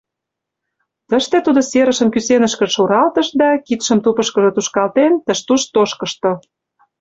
Тыште 1.09 1.37
тудо 1.45 1.61
серышым 1.69 2.09
кӱсенышкыже 2.13 2.73
шуралтыш 2.75 3.27
да, 3.41 3.49
кидшым 3.65 3.99
тупышкыжо 4.03 4.49
тушкалтен, 4.55 5.13
тыш-туш 5.25 5.61
тошкышто. 5.73 6.31